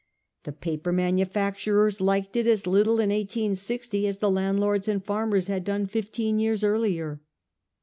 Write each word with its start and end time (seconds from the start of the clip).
The 0.45 0.51
paper 0.51 0.91
manufacturers 0.91 2.01
liked 2.01 2.35
it 2.35 2.47
as 2.47 2.65
little 2.65 2.93
in 2.95 3.11
1860 3.11 4.07
as 4.07 4.17
the 4.17 4.31
landlords 4.31 4.87
and 4.87 5.05
farmers 5.05 5.45
had 5.45 5.63
done 5.63 5.85
fifteen 5.85 6.39
years 6.39 6.63
earlier. 6.63 7.21